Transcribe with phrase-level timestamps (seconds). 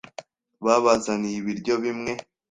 [0.65, 2.11] Babazaniye ibiryo bimwe.